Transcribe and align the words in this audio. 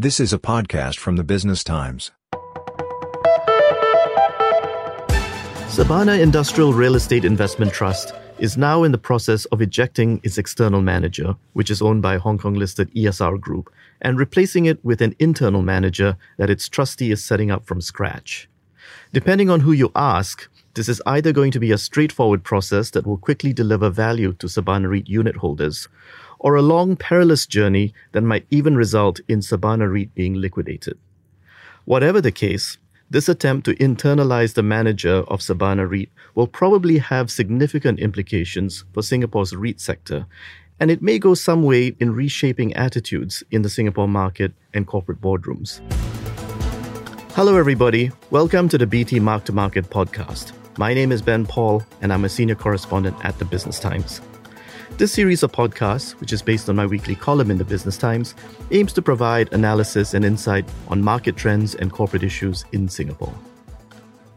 This 0.00 0.20
is 0.20 0.32
a 0.32 0.38
podcast 0.38 0.96
from 0.98 1.16
the 1.16 1.24
Business 1.24 1.64
Times. 1.64 2.12
Sabana 5.66 6.22
Industrial 6.22 6.72
Real 6.72 6.94
Estate 6.94 7.24
Investment 7.24 7.72
Trust 7.72 8.12
is 8.38 8.56
now 8.56 8.84
in 8.84 8.92
the 8.92 8.98
process 8.98 9.44
of 9.46 9.60
ejecting 9.60 10.20
its 10.22 10.38
external 10.38 10.82
manager, 10.82 11.34
which 11.54 11.68
is 11.68 11.82
owned 11.82 12.00
by 12.00 12.16
Hong 12.16 12.38
Kong 12.38 12.54
listed 12.54 12.94
ESR 12.94 13.40
Group, 13.40 13.72
and 14.00 14.20
replacing 14.20 14.66
it 14.66 14.78
with 14.84 15.02
an 15.02 15.16
internal 15.18 15.62
manager 15.62 16.16
that 16.36 16.48
its 16.48 16.68
trustee 16.68 17.10
is 17.10 17.24
setting 17.24 17.50
up 17.50 17.66
from 17.66 17.80
scratch. 17.80 18.48
Depending 19.12 19.50
on 19.50 19.58
who 19.58 19.72
you 19.72 19.90
ask, 19.96 20.48
this 20.74 20.88
is 20.88 21.02
either 21.06 21.32
going 21.32 21.50
to 21.50 21.58
be 21.58 21.72
a 21.72 21.78
straightforward 21.78 22.44
process 22.44 22.90
that 22.90 23.04
will 23.04 23.18
quickly 23.18 23.52
deliver 23.52 23.90
value 23.90 24.32
to 24.34 24.46
Sabana 24.46 24.88
REIT 24.88 25.08
unit 25.08 25.34
holders, 25.34 25.88
or 26.38 26.54
a 26.54 26.62
long, 26.62 26.96
perilous 26.96 27.46
journey 27.46 27.92
that 28.12 28.22
might 28.22 28.46
even 28.50 28.76
result 28.76 29.20
in 29.28 29.40
Sabana 29.40 29.92
REIT 29.92 30.14
being 30.14 30.34
liquidated. 30.34 30.98
Whatever 31.84 32.20
the 32.20 32.32
case, 32.32 32.78
this 33.10 33.28
attempt 33.28 33.64
to 33.64 33.74
internalize 33.76 34.54
the 34.54 34.62
manager 34.62 35.24
of 35.28 35.40
Sabana 35.40 35.88
REIT 35.90 36.10
will 36.34 36.46
probably 36.46 36.98
have 36.98 37.30
significant 37.30 37.98
implications 37.98 38.84
for 38.92 39.02
Singapore's 39.02 39.54
REIT 39.54 39.80
sector, 39.80 40.26
and 40.78 40.90
it 40.90 41.02
may 41.02 41.18
go 41.18 41.34
some 41.34 41.62
way 41.62 41.96
in 41.98 42.14
reshaping 42.14 42.74
attitudes 42.74 43.42
in 43.50 43.62
the 43.62 43.70
Singapore 43.70 44.08
market 44.08 44.52
and 44.74 44.86
corporate 44.86 45.20
boardrooms. 45.20 45.80
Hello, 47.32 47.56
everybody. 47.56 48.10
Welcome 48.30 48.68
to 48.68 48.78
the 48.78 48.86
BT 48.86 49.20
Mark 49.20 49.44
to 49.44 49.52
Market 49.52 49.88
podcast. 49.88 50.52
My 50.76 50.92
name 50.92 51.10
is 51.10 51.22
Ben 51.22 51.46
Paul, 51.46 51.82
and 52.02 52.12
I'm 52.12 52.24
a 52.24 52.28
senior 52.28 52.54
correspondent 52.54 53.16
at 53.24 53.38
the 53.38 53.44
Business 53.44 53.80
Times. 53.80 54.20
This 54.98 55.12
series 55.12 55.44
of 55.44 55.52
podcasts, 55.52 56.18
which 56.20 56.32
is 56.32 56.42
based 56.42 56.68
on 56.68 56.74
my 56.74 56.84
weekly 56.84 57.14
column 57.14 57.52
in 57.52 57.58
the 57.58 57.64
Business 57.64 57.96
Times, 57.96 58.34
aims 58.72 58.92
to 58.94 59.00
provide 59.00 59.52
analysis 59.52 60.12
and 60.12 60.24
insight 60.24 60.68
on 60.88 61.00
market 61.00 61.36
trends 61.36 61.76
and 61.76 61.92
corporate 61.92 62.24
issues 62.24 62.64
in 62.72 62.88
Singapore. 62.88 63.32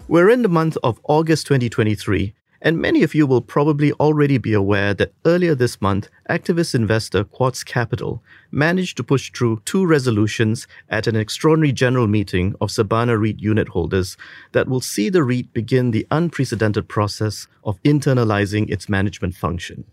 We're 0.08 0.30
in 0.30 0.44
the 0.44 0.50
month 0.50 0.78
of 0.84 1.00
August 1.06 1.48
2023, 1.48 2.36
and 2.62 2.78
many 2.78 3.02
of 3.02 3.16
you 3.16 3.26
will 3.26 3.42
probably 3.42 3.92
already 3.94 4.38
be 4.38 4.54
aware 4.54 4.94
that 4.94 5.14
earlier 5.26 5.56
this 5.56 5.82
month, 5.82 6.10
activist 6.30 6.76
investor 6.76 7.24
Quartz 7.24 7.64
Capital 7.64 8.22
managed 8.52 8.98
to 8.98 9.04
push 9.04 9.32
through 9.32 9.64
two 9.66 9.84
resolutions 9.84 10.68
at 10.90 11.08
an 11.08 11.16
extraordinary 11.16 11.74
general 11.74 12.06
meeting 12.06 12.54
of 12.62 12.70
Sabana 12.70 13.20
REIT 13.20 13.40
unit 13.40 13.70
holders 13.70 14.16
that 14.52 14.68
will 14.68 14.80
see 14.80 15.10
the 15.10 15.24
REIT 15.24 15.54
begin 15.54 15.90
the 15.90 16.06
unprecedented 16.12 16.88
process 16.88 17.48
of 17.64 17.82
internalizing 17.82 18.70
its 18.70 18.88
management 18.88 19.34
function. 19.34 19.86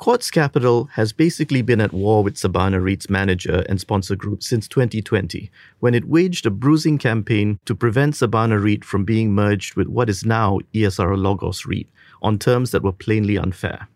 Quartz 0.00 0.30
Capital 0.30 0.86
has 0.94 1.12
basically 1.12 1.60
been 1.60 1.78
at 1.78 1.92
war 1.92 2.24
with 2.24 2.36
Sabana 2.36 2.82
REIT's 2.82 3.10
manager 3.10 3.66
and 3.68 3.78
sponsor 3.78 4.16
group 4.16 4.42
since 4.42 4.66
2020, 4.66 5.50
when 5.80 5.94
it 5.94 6.08
waged 6.08 6.46
a 6.46 6.50
bruising 6.50 6.96
campaign 6.96 7.60
to 7.66 7.74
prevent 7.74 8.14
Sabana 8.14 8.58
REIT 8.64 8.82
from 8.82 9.04
being 9.04 9.34
merged 9.34 9.74
with 9.74 9.88
what 9.88 10.08
is 10.08 10.24
now 10.24 10.58
ESR 10.72 11.18
Logos 11.18 11.66
REIT 11.66 11.86
on 12.22 12.38
terms 12.38 12.70
that 12.70 12.82
were 12.82 12.92
plainly 12.92 13.36
unfair. 13.36 13.88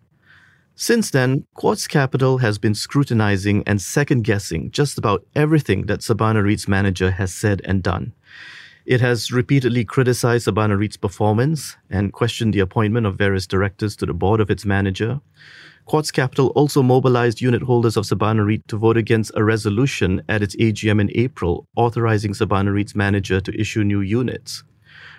Since 0.74 1.10
then, 1.10 1.46
Quartz 1.54 1.88
Capital 1.88 2.36
has 2.36 2.58
been 2.58 2.74
scrutinizing 2.74 3.62
and 3.66 3.80
second 3.80 4.24
guessing 4.24 4.70
just 4.72 4.98
about 4.98 5.24
everything 5.34 5.86
that 5.86 6.00
Sabana 6.00 6.44
REIT's 6.44 6.68
manager 6.68 7.12
has 7.12 7.32
said 7.32 7.62
and 7.64 7.82
done. 7.82 8.12
It 8.84 9.00
has 9.00 9.32
repeatedly 9.32 9.86
criticized 9.86 10.46
Sabana 10.46 10.78
REIT's 10.78 10.98
performance 10.98 11.78
and 11.88 12.12
questioned 12.12 12.52
the 12.52 12.60
appointment 12.60 13.06
of 13.06 13.16
various 13.16 13.46
directors 13.46 13.96
to 13.96 14.04
the 14.04 14.12
board 14.12 14.42
of 14.42 14.50
its 14.50 14.66
manager. 14.66 15.22
Quartz 15.86 16.10
Capital 16.10 16.46
also 16.56 16.82
mobilized 16.82 17.42
unit 17.42 17.62
holders 17.62 17.98
of 17.98 18.06
Sabana 18.06 18.46
REIT 18.46 18.66
to 18.68 18.78
vote 18.78 18.96
against 18.96 19.32
a 19.34 19.44
resolution 19.44 20.22
at 20.30 20.42
its 20.42 20.56
AGM 20.56 20.98
in 20.98 21.10
April 21.14 21.66
authorizing 21.76 22.32
Sabana 22.32 22.72
REIT's 22.72 22.94
manager 22.94 23.38
to 23.42 23.60
issue 23.60 23.84
new 23.84 24.00
units. 24.00 24.64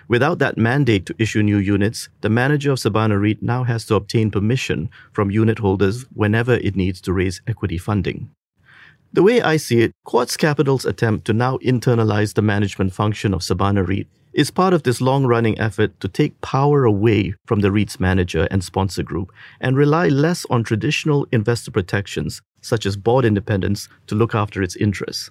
Without 0.08 0.40
that 0.40 0.58
mandate 0.58 1.06
to 1.06 1.14
issue 1.18 1.42
new 1.42 1.58
units, 1.58 2.08
the 2.20 2.28
manager 2.28 2.72
of 2.72 2.78
Sabana 2.78 3.20
REIT 3.20 3.42
now 3.42 3.62
has 3.62 3.84
to 3.86 3.94
obtain 3.94 4.28
permission 4.28 4.90
from 5.12 5.30
unit 5.30 5.60
holders 5.60 6.04
whenever 6.14 6.54
it 6.54 6.74
needs 6.74 7.00
to 7.02 7.12
raise 7.12 7.40
equity 7.46 7.78
funding. 7.78 8.28
The 9.12 9.22
way 9.22 9.40
I 9.40 9.58
see 9.58 9.82
it, 9.82 9.92
Quartz 10.04 10.36
Capital's 10.36 10.84
attempt 10.84 11.26
to 11.26 11.32
now 11.32 11.58
internalize 11.58 12.34
the 12.34 12.42
management 12.42 12.92
function 12.92 13.32
of 13.32 13.40
Sabana 13.40 13.86
REIT 13.86 14.08
is 14.36 14.50
part 14.50 14.74
of 14.74 14.82
this 14.82 15.00
long 15.00 15.24
running 15.24 15.58
effort 15.58 15.98
to 15.98 16.06
take 16.06 16.38
power 16.42 16.84
away 16.84 17.34
from 17.46 17.60
the 17.60 17.72
REIT's 17.72 17.98
manager 17.98 18.46
and 18.50 18.62
sponsor 18.62 19.02
group 19.02 19.32
and 19.62 19.78
rely 19.78 20.08
less 20.08 20.44
on 20.50 20.62
traditional 20.62 21.26
investor 21.32 21.70
protections, 21.70 22.42
such 22.60 22.84
as 22.84 22.98
board 22.98 23.24
independence, 23.24 23.88
to 24.06 24.14
look 24.14 24.34
after 24.34 24.62
its 24.62 24.76
interests. 24.76 25.30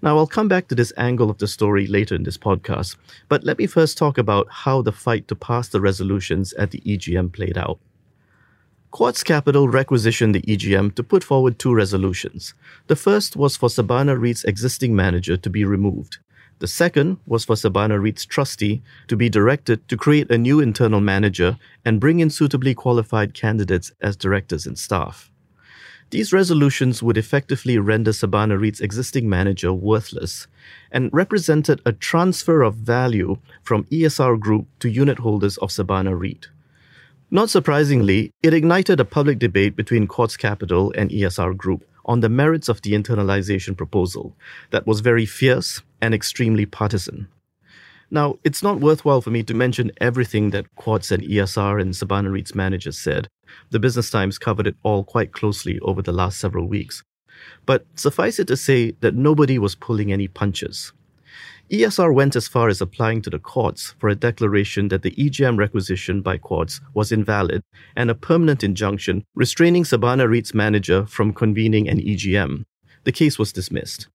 Now, 0.00 0.16
I'll 0.16 0.28
come 0.28 0.46
back 0.46 0.68
to 0.68 0.76
this 0.76 0.92
angle 0.96 1.28
of 1.28 1.38
the 1.38 1.48
story 1.48 1.88
later 1.88 2.14
in 2.14 2.22
this 2.22 2.38
podcast, 2.38 2.94
but 3.28 3.42
let 3.42 3.58
me 3.58 3.66
first 3.66 3.98
talk 3.98 4.16
about 4.16 4.46
how 4.48 4.80
the 4.80 4.92
fight 4.92 5.26
to 5.26 5.34
pass 5.34 5.66
the 5.68 5.80
resolutions 5.80 6.52
at 6.52 6.70
the 6.70 6.80
EGM 6.86 7.32
played 7.32 7.58
out. 7.58 7.80
Quartz 8.92 9.24
Capital 9.24 9.68
requisitioned 9.68 10.36
the 10.36 10.42
EGM 10.42 10.94
to 10.94 11.02
put 11.02 11.24
forward 11.24 11.58
two 11.58 11.74
resolutions. 11.74 12.54
The 12.86 12.94
first 12.94 13.34
was 13.34 13.56
for 13.56 13.68
Sabana 13.68 14.16
REIT's 14.16 14.44
existing 14.44 14.94
manager 14.94 15.36
to 15.36 15.50
be 15.50 15.64
removed. 15.64 16.18
The 16.58 16.66
second 16.66 17.18
was 17.26 17.44
for 17.44 17.54
Sabana 17.54 18.00
REIT's 18.00 18.24
trustee 18.24 18.82
to 19.08 19.16
be 19.16 19.28
directed 19.28 19.86
to 19.88 19.96
create 19.96 20.30
a 20.30 20.38
new 20.38 20.58
internal 20.58 21.02
manager 21.02 21.58
and 21.84 22.00
bring 22.00 22.20
in 22.20 22.30
suitably 22.30 22.74
qualified 22.74 23.34
candidates 23.34 23.92
as 24.00 24.16
directors 24.16 24.66
and 24.66 24.78
staff. 24.78 25.30
These 26.10 26.32
resolutions 26.32 27.02
would 27.02 27.18
effectively 27.18 27.76
render 27.78 28.12
Sabana 28.12 28.58
REIT's 28.58 28.80
existing 28.80 29.28
manager 29.28 29.70
worthless 29.72 30.46
and 30.90 31.10
represented 31.12 31.82
a 31.84 31.92
transfer 31.92 32.62
of 32.62 32.76
value 32.76 33.36
from 33.62 33.84
ESR 33.84 34.40
Group 34.40 34.66
to 34.78 34.88
unit 34.88 35.18
holders 35.18 35.58
of 35.58 35.68
Sabana 35.68 36.18
REIT. 36.18 36.48
Not 37.30 37.50
surprisingly, 37.50 38.32
it 38.42 38.54
ignited 38.54 38.98
a 38.98 39.04
public 39.04 39.40
debate 39.40 39.76
between 39.76 40.06
Quartz 40.06 40.36
Capital 40.36 40.90
and 40.96 41.10
ESR 41.10 41.54
Group 41.54 41.84
on 42.06 42.20
the 42.20 42.28
merits 42.28 42.68
of 42.68 42.80
the 42.82 42.92
internalization 42.92 43.76
proposal 43.76 44.36
that 44.70 44.86
was 44.86 45.00
very 45.00 45.26
fierce 45.26 45.82
and 46.00 46.14
extremely 46.14 46.66
partisan. 46.66 47.28
Now, 48.10 48.38
it's 48.44 48.62
not 48.62 48.80
worthwhile 48.80 49.20
for 49.20 49.30
me 49.30 49.42
to 49.44 49.54
mention 49.54 49.90
everything 50.00 50.50
that 50.50 50.74
Quartz 50.76 51.10
and 51.10 51.22
ESR 51.24 51.80
and 51.80 51.92
Sabana 51.92 52.30
REIT's 52.30 52.54
managers 52.54 52.98
said. 52.98 53.28
The 53.70 53.80
Business 53.80 54.10
Times 54.10 54.38
covered 54.38 54.66
it 54.66 54.76
all 54.84 55.02
quite 55.02 55.32
closely 55.32 55.80
over 55.80 56.02
the 56.02 56.12
last 56.12 56.38
several 56.38 56.68
weeks. 56.68 57.02
But 57.64 57.84
suffice 57.96 58.38
it 58.38 58.46
to 58.46 58.56
say 58.56 58.92
that 59.00 59.14
nobody 59.14 59.58
was 59.58 59.74
pulling 59.74 60.12
any 60.12 60.28
punches. 60.28 60.92
ESR 61.70 62.14
went 62.14 62.36
as 62.36 62.46
far 62.46 62.68
as 62.68 62.80
applying 62.80 63.22
to 63.22 63.30
the 63.30 63.40
courts 63.40 63.94
for 63.98 64.08
a 64.08 64.14
declaration 64.14 64.86
that 64.88 65.02
the 65.02 65.10
EGM 65.12 65.58
requisition 65.58 66.22
by 66.22 66.38
Quartz 66.38 66.80
was 66.94 67.10
invalid 67.10 67.60
and 67.96 68.08
a 68.08 68.14
permanent 68.14 68.62
injunction 68.62 69.24
restraining 69.34 69.82
Sabana 69.82 70.28
REIT's 70.28 70.54
manager 70.54 71.06
from 71.06 71.32
convening 71.32 71.88
an 71.88 71.98
EGM. 71.98 72.64
The 73.02 73.10
case 73.10 73.36
was 73.36 73.52
dismissed. 73.52 74.06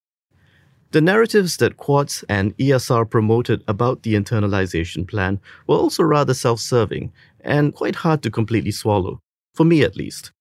The 0.92 1.00
narratives 1.00 1.56
that 1.58 1.78
Quartz 1.78 2.26
and 2.28 2.56
ESR 2.58 3.10
promoted 3.10 3.64
about 3.66 4.04
the 4.04 4.14
internalization 4.14 5.08
plan 5.08 5.40
were 5.66 5.78
also 5.78 6.04
rather 6.04 6.34
self 6.34 6.60
serving 6.60 7.14
and 7.40 7.74
quite 7.74 7.96
hard 7.96 8.22
to 8.24 8.30
completely 8.30 8.72
swallow, 8.72 9.22
for 9.56 9.64
me 9.64 9.84
at 9.84 9.96
least. 9.96 10.34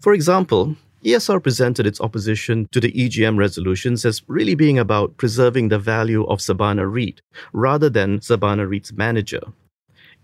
For 0.00 0.14
example, 0.14 0.76
ESR 1.04 1.42
presented 1.42 1.86
its 1.86 2.00
opposition 2.00 2.68
to 2.72 2.80
the 2.80 2.92
EGM 2.92 3.36
resolutions 3.36 4.06
as 4.06 4.22
really 4.28 4.54
being 4.54 4.78
about 4.78 5.18
preserving 5.18 5.68
the 5.68 5.78
value 5.78 6.24
of 6.24 6.38
Sabana 6.38 6.90
REIT 6.90 7.20
rather 7.52 7.90
than 7.90 8.20
Sabana 8.20 8.66
REIT's 8.66 8.94
manager. 8.94 9.42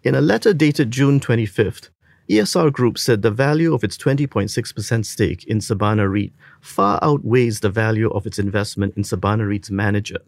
In 0.03 0.15
a 0.15 0.23
letter 0.23 0.55
dated 0.55 0.91
June 0.91 1.21
25th, 1.21 1.91
ESR 2.31 2.73
Group 2.73 2.97
said 2.99 3.21
the 3.21 3.31
value 3.31 3.75
of 3.75 3.85
its 3.85 3.99
20.6% 3.99 5.05
stake 5.05 5.45
in 5.45 5.59
Sabana 5.59 6.11
REIT 6.11 6.33
far 6.61 6.99
outweighs 7.03 7.61
the 7.61 7.71
value 7.71 8.11
of 8.11 8.27
its 8.27 8.39
investment 8.39 8.95
in 8.97 9.03
Sabana 9.03 9.47
REIT's 9.47 9.71
manager. 9.71 10.19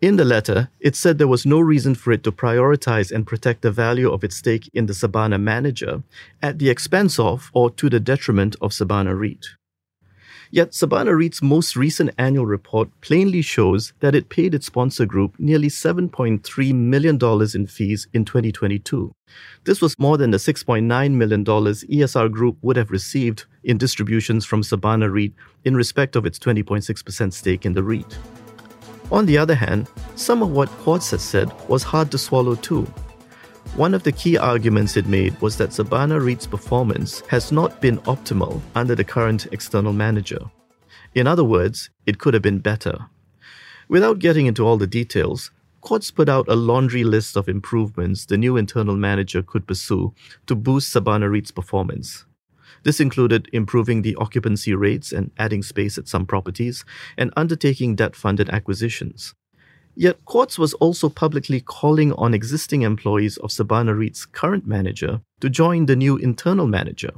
In 0.00 0.16
the 0.16 0.24
letter, 0.24 0.68
it 0.80 0.94
said 0.94 1.16
there 1.16 1.28
was 1.28 1.46
no 1.46 1.60
reason 1.60 1.94
for 1.94 2.12
it 2.12 2.22
to 2.24 2.32
prioritize 2.32 3.10
and 3.10 3.26
protect 3.26 3.62
the 3.62 3.70
value 3.70 4.10
of 4.12 4.22
its 4.22 4.36
stake 4.36 4.68
in 4.74 4.86
the 4.86 4.92
Sabana 4.92 5.40
manager 5.40 6.02
at 6.42 6.58
the 6.58 6.68
expense 6.68 7.18
of 7.18 7.50
or 7.54 7.70
to 7.70 7.88
the 7.88 8.00
detriment 8.00 8.56
of 8.60 8.72
Sabana 8.72 9.18
REIT. 9.18 9.46
Yet 10.54 10.70
Sabana 10.70 11.16
REIT's 11.18 11.42
most 11.42 11.74
recent 11.74 12.12
annual 12.16 12.46
report 12.46 12.88
plainly 13.00 13.42
shows 13.42 13.92
that 13.98 14.14
it 14.14 14.28
paid 14.28 14.54
its 14.54 14.66
sponsor 14.66 15.04
group 15.04 15.34
nearly 15.36 15.66
$7.3 15.66 16.74
million 16.76 17.18
in 17.56 17.66
fees 17.66 18.06
in 18.12 18.24
2022. 18.24 19.12
This 19.64 19.80
was 19.80 19.98
more 19.98 20.16
than 20.16 20.30
the 20.30 20.36
$6.9 20.36 21.10
million 21.10 21.44
ESR 21.44 22.30
Group 22.30 22.56
would 22.62 22.76
have 22.76 22.92
received 22.92 23.46
in 23.64 23.78
distributions 23.78 24.44
from 24.44 24.62
Sabana 24.62 25.12
REIT 25.12 25.32
in 25.64 25.74
respect 25.74 26.14
of 26.14 26.24
its 26.24 26.38
20.6% 26.38 27.32
stake 27.32 27.66
in 27.66 27.72
the 27.72 27.82
REIT. 27.82 28.16
On 29.10 29.26
the 29.26 29.36
other 29.36 29.56
hand, 29.56 29.88
some 30.14 30.40
of 30.40 30.50
what 30.50 30.68
Quartz 30.68 31.10
has 31.10 31.24
said 31.24 31.50
was 31.68 31.82
hard 31.82 32.12
to 32.12 32.18
swallow 32.18 32.54
too. 32.54 32.86
One 33.76 33.92
of 33.92 34.04
the 34.04 34.12
key 34.12 34.38
arguments 34.38 34.96
it 34.96 35.08
made 35.08 35.40
was 35.40 35.56
that 35.56 35.70
Sabana 35.70 36.24
REIT's 36.24 36.46
performance 36.46 37.22
has 37.26 37.50
not 37.50 37.80
been 37.80 37.98
optimal 38.02 38.60
under 38.76 38.94
the 38.94 39.02
current 39.02 39.48
external 39.50 39.92
manager. 39.92 40.38
In 41.16 41.26
other 41.26 41.42
words, 41.42 41.90
it 42.06 42.20
could 42.20 42.34
have 42.34 42.42
been 42.42 42.60
better. 42.60 43.06
Without 43.88 44.20
getting 44.20 44.46
into 44.46 44.64
all 44.64 44.76
the 44.76 44.86
details, 44.86 45.50
Quartz 45.80 46.12
put 46.12 46.28
out 46.28 46.46
a 46.46 46.54
laundry 46.54 47.02
list 47.02 47.36
of 47.36 47.48
improvements 47.48 48.26
the 48.26 48.38
new 48.38 48.56
internal 48.56 48.94
manager 48.94 49.42
could 49.42 49.66
pursue 49.66 50.14
to 50.46 50.54
boost 50.54 50.94
Sabana 50.94 51.28
REIT's 51.28 51.50
performance. 51.50 52.26
This 52.84 53.00
included 53.00 53.48
improving 53.52 54.02
the 54.02 54.14
occupancy 54.16 54.76
rates 54.76 55.10
and 55.10 55.32
adding 55.36 55.64
space 55.64 55.98
at 55.98 56.06
some 56.06 56.26
properties, 56.26 56.84
and 57.18 57.32
undertaking 57.36 57.96
debt 57.96 58.14
funded 58.14 58.50
acquisitions. 58.50 59.34
Yet 59.96 60.24
Quartz 60.24 60.58
was 60.58 60.74
also 60.74 61.08
publicly 61.08 61.60
calling 61.60 62.12
on 62.14 62.34
existing 62.34 62.82
employees 62.82 63.36
of 63.36 63.50
Sabana 63.50 63.96
REIT's 63.96 64.26
current 64.26 64.66
manager 64.66 65.20
to 65.40 65.48
join 65.48 65.86
the 65.86 65.94
new 65.94 66.16
internal 66.16 66.66
manager. 66.66 67.12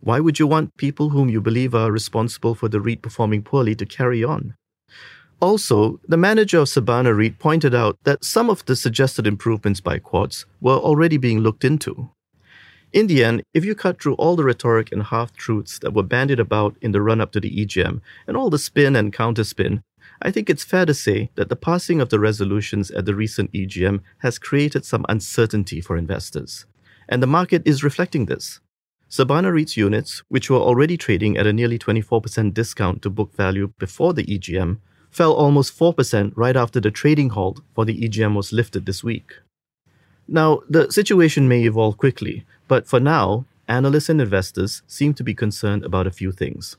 Why 0.00 0.20
would 0.20 0.38
you 0.38 0.46
want 0.46 0.76
people 0.76 1.10
whom 1.10 1.28
you 1.28 1.40
believe 1.40 1.74
are 1.74 1.90
responsible 1.90 2.54
for 2.54 2.68
the 2.68 2.80
REIT 2.80 3.02
performing 3.02 3.42
poorly 3.42 3.74
to 3.74 3.84
carry 3.84 4.22
on? 4.22 4.54
Also, 5.40 6.00
the 6.06 6.16
manager 6.16 6.60
of 6.60 6.68
Sabana 6.68 7.14
REIT 7.14 7.40
pointed 7.40 7.74
out 7.74 7.98
that 8.04 8.24
some 8.24 8.48
of 8.48 8.64
the 8.66 8.76
suggested 8.76 9.26
improvements 9.26 9.80
by 9.80 9.98
Quartz 9.98 10.46
were 10.60 10.76
already 10.76 11.16
being 11.16 11.40
looked 11.40 11.64
into. 11.64 12.10
In 12.92 13.08
the 13.08 13.24
end, 13.24 13.42
if 13.52 13.64
you 13.64 13.74
cut 13.74 14.00
through 14.00 14.14
all 14.14 14.36
the 14.36 14.44
rhetoric 14.44 14.92
and 14.92 15.02
half 15.02 15.32
truths 15.32 15.80
that 15.80 15.92
were 15.92 16.04
bandied 16.04 16.40
about 16.40 16.76
in 16.80 16.92
the 16.92 17.02
run 17.02 17.20
up 17.20 17.32
to 17.32 17.40
the 17.40 17.50
EGM 17.50 18.00
and 18.28 18.36
all 18.36 18.48
the 18.48 18.58
spin 18.58 18.94
and 18.94 19.12
counterspin, 19.12 19.82
I 20.22 20.30
think 20.30 20.48
it's 20.48 20.64
fair 20.64 20.86
to 20.86 20.94
say 20.94 21.30
that 21.34 21.48
the 21.48 21.56
passing 21.56 22.00
of 22.00 22.08
the 22.08 22.18
resolutions 22.18 22.90
at 22.90 23.04
the 23.04 23.14
recent 23.14 23.52
EGM 23.52 24.00
has 24.18 24.38
created 24.38 24.84
some 24.84 25.04
uncertainty 25.08 25.80
for 25.80 25.96
investors. 25.96 26.66
And 27.08 27.22
the 27.22 27.26
market 27.26 27.62
is 27.64 27.84
reflecting 27.84 28.26
this. 28.26 28.60
Sabana 29.08 29.52
REIT's 29.52 29.76
units, 29.76 30.22
which 30.28 30.50
were 30.50 30.58
already 30.58 30.96
trading 30.96 31.36
at 31.36 31.46
a 31.46 31.52
nearly 31.52 31.78
24% 31.78 32.52
discount 32.54 33.02
to 33.02 33.10
book 33.10 33.34
value 33.34 33.72
before 33.78 34.12
the 34.12 34.24
EGM, 34.24 34.78
fell 35.10 35.32
almost 35.32 35.78
4% 35.78 36.32
right 36.34 36.56
after 36.56 36.80
the 36.80 36.90
trading 36.90 37.30
halt 37.30 37.60
for 37.74 37.84
the 37.84 38.00
EGM 38.00 38.34
was 38.34 38.52
lifted 38.52 38.84
this 38.84 39.04
week. 39.04 39.34
Now, 40.26 40.60
the 40.68 40.90
situation 40.90 41.46
may 41.46 41.62
evolve 41.62 41.98
quickly, 41.98 42.44
but 42.66 42.88
for 42.88 42.98
now, 42.98 43.46
analysts 43.68 44.08
and 44.08 44.20
investors 44.20 44.82
seem 44.86 45.14
to 45.14 45.22
be 45.22 45.34
concerned 45.34 45.84
about 45.84 46.06
a 46.06 46.10
few 46.10 46.32
things. 46.32 46.76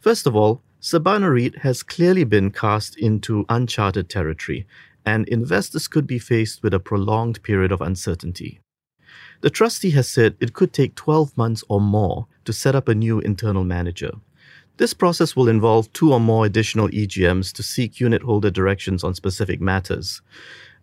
First 0.00 0.26
of 0.26 0.36
all, 0.36 0.60
Sabana 0.80 1.28
REIT 1.28 1.58
has 1.58 1.82
clearly 1.82 2.22
been 2.22 2.52
cast 2.52 2.96
into 2.96 3.44
uncharted 3.48 4.08
territory, 4.08 4.64
and 5.04 5.26
investors 5.28 5.88
could 5.88 6.06
be 6.06 6.20
faced 6.20 6.62
with 6.62 6.72
a 6.72 6.78
prolonged 6.78 7.42
period 7.42 7.72
of 7.72 7.80
uncertainty. 7.80 8.60
The 9.40 9.50
trustee 9.50 9.90
has 9.90 10.08
said 10.08 10.36
it 10.38 10.52
could 10.52 10.72
take 10.72 10.94
12 10.94 11.36
months 11.36 11.64
or 11.68 11.80
more 11.80 12.28
to 12.44 12.52
set 12.52 12.76
up 12.76 12.86
a 12.86 12.94
new 12.94 13.18
internal 13.18 13.64
manager. 13.64 14.12
This 14.76 14.94
process 14.94 15.34
will 15.34 15.48
involve 15.48 15.92
two 15.92 16.12
or 16.12 16.20
more 16.20 16.46
additional 16.46 16.88
EGMs 16.90 17.52
to 17.54 17.64
seek 17.64 17.98
unit 17.98 18.22
holder 18.22 18.50
directions 18.50 19.02
on 19.02 19.14
specific 19.14 19.60
matters. 19.60 20.22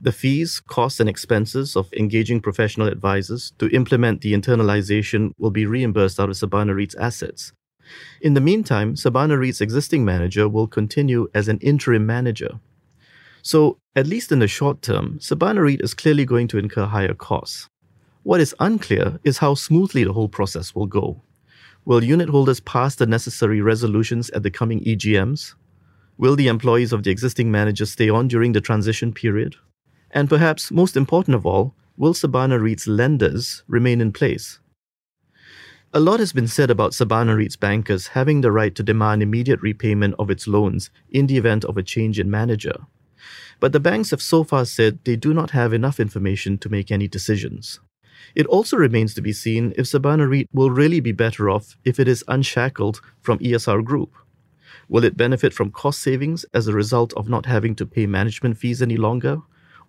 The 0.01 0.11
fees, 0.11 0.59
costs, 0.59 0.99
and 0.99 1.07
expenses 1.07 1.77
of 1.77 1.93
engaging 1.93 2.41
professional 2.41 2.89
advisors 2.89 3.53
to 3.59 3.69
implement 3.69 4.19
the 4.19 4.33
internalization 4.33 5.31
will 5.37 5.51
be 5.51 5.65
reimbursed 5.65 6.19
out 6.19 6.29
of 6.29 6.35
Sabana 6.35 6.75
REIT's 6.75 6.95
assets, 6.95 7.53
in 8.21 8.33
the 8.33 8.41
meantime, 8.41 8.95
Sabana 8.95 9.37
REIT's 9.37 9.61
existing 9.61 10.03
manager 10.05 10.47
will 10.49 10.67
continue 10.67 11.29
as 11.33 11.47
an 11.47 11.59
interim 11.59 12.05
manager. 12.05 12.59
So, 13.41 13.77
at 13.95 14.07
least 14.07 14.31
in 14.31 14.39
the 14.39 14.47
short 14.47 14.81
term, 14.81 15.19
Sabana 15.19 15.63
REIT 15.63 15.81
is 15.81 15.93
clearly 15.93 16.25
going 16.25 16.47
to 16.49 16.57
incur 16.57 16.85
higher 16.85 17.13
costs. 17.13 17.69
What 18.23 18.41
is 18.41 18.55
unclear 18.59 19.19
is 19.23 19.37
how 19.37 19.53
smoothly 19.53 20.03
the 20.03 20.13
whole 20.13 20.29
process 20.29 20.73
will 20.73 20.87
go. 20.87 21.21
Will 21.85 22.03
unit 22.03 22.29
holders 22.29 22.59
pass 22.59 22.95
the 22.95 23.05
necessary 23.05 23.61
resolutions 23.61 24.31
at 24.31 24.41
the 24.41 24.49
coming 24.49 24.83
EGMs? 24.83 25.53
Will 26.17 26.35
the 26.35 26.47
employees 26.47 26.91
of 26.91 27.03
the 27.03 27.11
existing 27.11 27.51
manager 27.51 27.85
stay 27.85 28.09
on 28.09 28.27
during 28.27 28.53
the 28.53 28.61
transition 28.61 29.13
period? 29.13 29.55
And 30.09 30.27
perhaps 30.27 30.71
most 30.71 30.97
important 30.97 31.35
of 31.35 31.45
all, 31.45 31.75
will 31.97 32.15
Sabana 32.15 32.59
REIT's 32.59 32.87
lenders 32.87 33.63
remain 33.67 34.01
in 34.01 34.11
place? 34.11 34.59
A 35.97 36.01
lot 36.01 36.19
has 36.19 36.33
been 36.33 36.49
said 36.49 36.69
about 36.69 36.91
Sabana 36.91 37.37
REIT's 37.37 37.55
bankers 37.55 38.07
having 38.07 38.41
the 38.41 38.51
right 38.51 38.75
to 38.75 38.83
demand 38.83 39.23
immediate 39.23 39.61
repayment 39.61 40.13
of 40.19 40.29
its 40.29 40.45
loans 40.45 40.89
in 41.09 41.27
the 41.27 41.37
event 41.37 41.63
of 41.63 41.77
a 41.77 41.83
change 41.83 42.19
in 42.19 42.29
manager. 42.29 42.75
But 43.61 43.71
the 43.71 43.79
banks 43.79 44.11
have 44.11 44.21
so 44.21 44.43
far 44.43 44.65
said 44.65 44.99
they 45.05 45.15
do 45.15 45.33
not 45.33 45.51
have 45.51 45.71
enough 45.71 46.01
information 46.01 46.57
to 46.57 46.67
make 46.67 46.91
any 46.91 47.07
decisions. 47.07 47.79
It 48.35 48.45
also 48.47 48.75
remains 48.75 49.13
to 49.13 49.21
be 49.21 49.31
seen 49.31 49.73
if 49.77 49.85
Sabana 49.85 50.29
REIT 50.29 50.49
will 50.51 50.69
really 50.69 50.99
be 50.99 51.13
better 51.13 51.49
off 51.49 51.77
if 51.85 51.97
it 51.97 52.09
is 52.09 52.25
unshackled 52.27 52.99
from 53.21 53.39
ESR 53.39 53.81
Group. 53.81 54.11
Will 54.89 55.05
it 55.05 55.15
benefit 55.15 55.53
from 55.53 55.71
cost 55.71 56.01
savings 56.01 56.43
as 56.53 56.67
a 56.67 56.73
result 56.73 57.13
of 57.13 57.29
not 57.29 57.45
having 57.45 57.73
to 57.75 57.85
pay 57.85 58.05
management 58.05 58.57
fees 58.57 58.81
any 58.81 58.97
longer? 58.97 59.37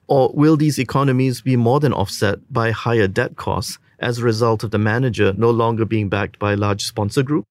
Or 0.06 0.30
will 0.32 0.56
these 0.56 0.78
economies 0.78 1.40
be 1.40 1.56
more 1.56 1.80
than 1.80 1.92
offset 1.92 2.38
by 2.52 2.70
higher 2.70 3.08
debt 3.08 3.34
costs 3.34 3.80
as 3.98 4.18
a 4.18 4.24
result 4.24 4.62
of 4.62 4.70
the 4.70 4.78
manager 4.78 5.32
no 5.32 5.50
longer 5.50 5.84
being 5.84 6.08
backed 6.08 6.38
by 6.38 6.52
a 6.52 6.56
large 6.56 6.84
sponsor 6.84 7.22
group? 7.22 7.44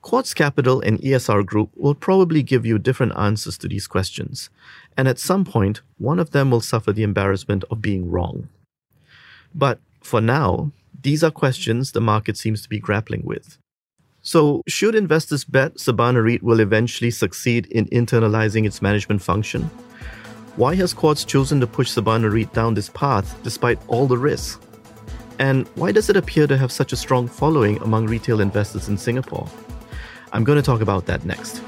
Quartz 0.00 0.32
Capital 0.32 0.80
and 0.80 0.98
ESR 1.00 1.44
Group 1.44 1.70
will 1.74 1.94
probably 1.94 2.42
give 2.42 2.64
you 2.64 2.78
different 2.78 3.16
answers 3.16 3.58
to 3.58 3.68
these 3.68 3.86
questions, 3.86 4.48
and 4.96 5.08
at 5.08 5.18
some 5.18 5.44
point, 5.44 5.82
one 5.98 6.18
of 6.18 6.30
them 6.30 6.50
will 6.50 6.60
suffer 6.60 6.92
the 6.92 7.02
embarrassment 7.02 7.64
of 7.70 7.82
being 7.82 8.10
wrong. 8.10 8.48
But 9.54 9.80
for 10.00 10.20
now, 10.20 10.70
these 11.02 11.22
are 11.24 11.30
questions 11.30 11.92
the 11.92 12.00
market 12.00 12.36
seems 12.36 12.62
to 12.62 12.68
be 12.68 12.78
grappling 12.78 13.22
with. 13.24 13.58
So, 14.22 14.62
should 14.66 14.94
investors 14.94 15.44
bet 15.44 15.76
Sabana 15.76 16.22
REIT 16.24 16.42
will 16.42 16.60
eventually 16.60 17.10
succeed 17.10 17.66
in 17.66 17.86
internalizing 17.86 18.66
its 18.66 18.82
management 18.82 19.22
function? 19.22 19.62
Why 20.56 20.74
has 20.74 20.92
Quartz 20.92 21.24
chosen 21.24 21.60
to 21.60 21.66
push 21.66 21.90
Sabana 21.90 22.32
REIT 22.32 22.52
down 22.52 22.74
this 22.74 22.88
path 22.88 23.38
despite 23.42 23.78
all 23.88 24.06
the 24.06 24.18
risks? 24.18 24.58
And 25.38 25.68
why 25.76 25.92
does 25.92 26.10
it 26.10 26.16
appear 26.16 26.46
to 26.46 26.56
have 26.56 26.72
such 26.72 26.92
a 26.92 26.96
strong 26.96 27.28
following 27.28 27.78
among 27.82 28.06
retail 28.06 28.40
investors 28.40 28.88
in 28.88 28.98
Singapore? 28.98 29.48
I'm 30.32 30.44
going 30.44 30.56
to 30.56 30.62
talk 30.62 30.80
about 30.80 31.06
that 31.06 31.24
next. 31.24 31.62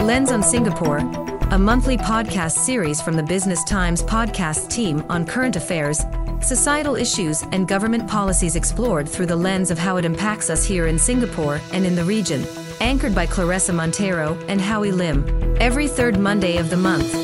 Lens 0.00 0.32
on 0.32 0.42
Singapore, 0.42 0.98
a 1.52 1.58
monthly 1.58 1.96
podcast 1.96 2.58
series 2.58 3.00
from 3.00 3.14
the 3.14 3.22
Business 3.22 3.62
Times 3.64 4.02
podcast 4.02 4.68
team 4.68 5.04
on 5.08 5.24
current 5.24 5.54
affairs, 5.54 6.04
societal 6.40 6.96
issues, 6.96 7.44
and 7.52 7.68
government 7.68 8.08
policies 8.08 8.56
explored 8.56 9.08
through 9.08 9.26
the 9.26 9.36
lens 9.36 9.70
of 9.70 9.78
how 9.78 9.96
it 9.96 10.04
impacts 10.04 10.50
us 10.50 10.64
here 10.64 10.88
in 10.88 10.98
Singapore 10.98 11.60
and 11.72 11.86
in 11.86 11.94
the 11.94 12.04
region. 12.04 12.44
Anchored 12.80 13.14
by 13.14 13.26
Claressa 13.26 13.72
Monteiro 13.72 14.36
and 14.48 14.60
Howie 14.60 14.90
Lim, 14.90 15.56
every 15.60 15.86
third 15.86 16.18
Monday 16.18 16.56
of 16.56 16.68
the 16.68 16.76
month. 16.76 17.21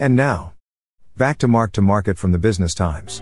And 0.00 0.16
now, 0.16 0.54
back 1.18 1.36
to 1.40 1.46
Mark 1.46 1.72
to 1.72 1.82
Market 1.82 2.16
from 2.16 2.32
the 2.32 2.38
Business 2.38 2.74
Times. 2.74 3.20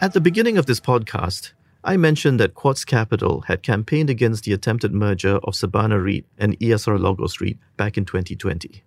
At 0.00 0.12
the 0.12 0.20
beginning 0.20 0.58
of 0.58 0.66
this 0.66 0.80
podcast, 0.80 1.52
I 1.84 1.96
mentioned 1.96 2.40
that 2.40 2.54
Quartz 2.54 2.84
Capital 2.84 3.42
had 3.42 3.62
campaigned 3.62 4.10
against 4.10 4.42
the 4.42 4.52
attempted 4.52 4.92
merger 4.92 5.36
of 5.44 5.54
Sabana 5.54 6.02
REIT 6.02 6.24
and 6.36 6.58
ESR 6.58 6.98
Logos 6.98 7.40
REIT 7.40 7.58
back 7.76 7.96
in 7.96 8.04
2020. 8.04 8.82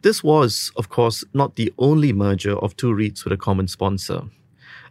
This 0.00 0.24
was, 0.24 0.72
of 0.76 0.88
course, 0.88 1.24
not 1.34 1.56
the 1.56 1.70
only 1.76 2.14
merger 2.14 2.56
of 2.56 2.74
two 2.74 2.94
REITs 2.94 3.24
with 3.24 3.34
a 3.34 3.36
common 3.36 3.68
sponsor. 3.68 4.22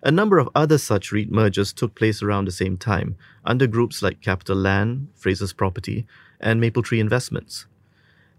A 0.03 0.11
number 0.11 0.37
of 0.37 0.49
other 0.53 0.77
such 0.77 1.11
REIT 1.11 1.31
mergers 1.31 1.73
took 1.73 1.95
place 1.95 2.21
around 2.21 2.45
the 2.45 2.51
same 2.51 2.77
time 2.77 3.15
under 3.43 3.65
groups 3.65 4.03
like 4.03 4.21
CapitaLand, 4.21 5.07
Frasers 5.19 5.57
Property, 5.57 6.05
and 6.39 6.61
Mapletree 6.61 6.99
Investments. 6.99 7.65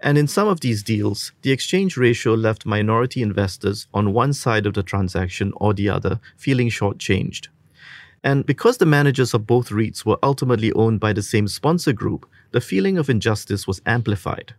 And 0.03 0.19
in 0.19 0.27
some 0.27 0.49
of 0.49 0.61
these 0.61 0.83
deals, 0.83 1.31
the 1.43 1.53
exchange 1.53 1.97
ratio 1.97 2.35
left 2.35 2.67
minority 2.67 3.23
investors 3.23 3.87
on 3.95 4.13
one 4.13 4.33
side 4.33 4.67
of 4.67 4.75
the 4.75 4.83
transaction 4.83 5.53
or 5.57 5.73
the 5.73 5.89
other 5.89 6.21
feeling 6.37 6.69
shortchanged. 6.69 7.47
And 8.25 8.45
because 8.45 8.79
the 8.79 8.87
managers 8.87 9.33
of 9.33 9.47
both 9.47 9.71
REITs 9.71 10.05
were 10.05 10.19
ultimately 10.23 10.73
owned 10.73 10.99
by 10.99 11.13
the 11.13 11.23
same 11.23 11.47
sponsor 11.47 11.93
group, 11.93 12.29
the 12.51 12.61
feeling 12.61 12.99
of 12.99 13.09
injustice 13.09 13.67
was 13.67 13.81
amplified. 13.87 14.55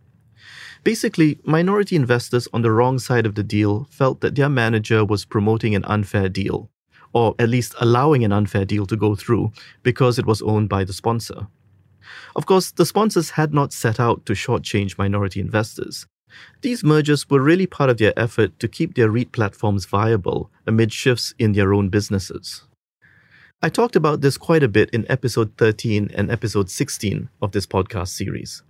Basically, 0.83 1.39
minority 1.43 1.95
investors 1.95 2.47
on 2.53 2.61
the 2.61 2.71
wrong 2.71 2.97
side 2.97 3.25
of 3.25 3.35
the 3.35 3.43
deal 3.43 3.87
felt 3.89 4.21
that 4.21 4.35
their 4.35 4.49
manager 4.49 5.03
was 5.03 5.25
promoting 5.25 5.75
an 5.75 5.85
unfair 5.85 6.29
deal, 6.29 6.69
or 7.11 7.35
at 7.37 7.49
least 7.49 7.75
allowing 7.79 8.23
an 8.23 8.31
unfair 8.31 8.65
deal 8.65 8.85
to 8.85 8.95
go 8.95 9.15
through 9.15 9.51
because 9.81 10.17
it 10.17 10.25
was 10.25 10.41
owned 10.41 10.69
by 10.69 10.83
the 10.83 10.93
sponsor. 10.93 11.47
Of 12.35 12.45
course, 12.45 12.71
the 12.71 12.85
sponsors 12.85 13.31
had 13.31 13.53
not 13.53 13.73
set 13.73 13.99
out 13.99 14.25
to 14.25 14.33
shortchange 14.33 14.97
minority 14.97 15.39
investors. 15.39 16.05
These 16.61 16.83
mergers 16.83 17.29
were 17.29 17.41
really 17.41 17.67
part 17.67 17.89
of 17.89 17.97
their 17.97 18.17
effort 18.17 18.59
to 18.59 18.67
keep 18.67 18.95
their 18.95 19.09
REIT 19.09 19.31
platforms 19.31 19.85
viable 19.85 20.51
amid 20.65 20.91
shifts 20.91 21.33
in 21.37 21.53
their 21.53 21.73
own 21.73 21.89
businesses. 21.89 22.63
I 23.61 23.69
talked 23.69 23.95
about 23.95 24.21
this 24.21 24.37
quite 24.37 24.63
a 24.63 24.67
bit 24.67 24.89
in 24.89 25.09
episode 25.09 25.53
13 25.57 26.09
and 26.13 26.29
episode 26.29 26.69
16 26.69 27.29
of 27.41 27.51
this 27.51 27.65
podcast 27.65 28.09
series. 28.09 28.63